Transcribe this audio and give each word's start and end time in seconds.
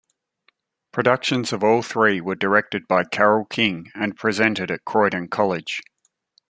Productions 0.91 1.53
of 1.53 1.63
all 1.63 1.83
three 1.83 2.21
were 2.21 2.33
directed 2.33 2.87
by 2.87 3.03
Carol 3.03 3.45
King 3.45 3.91
and 3.93 4.17
presented 4.17 4.71
at 4.71 4.83
Croydon 4.83 5.27
College. 5.27 5.79